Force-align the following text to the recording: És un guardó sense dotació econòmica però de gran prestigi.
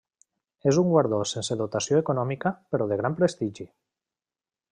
És 0.71 0.77
un 0.83 0.87
guardó 0.93 1.19
sense 1.31 1.57
dotació 1.59 2.01
econòmica 2.05 2.53
però 2.73 2.89
de 2.93 2.99
gran 3.03 3.19
prestigi. 3.21 3.69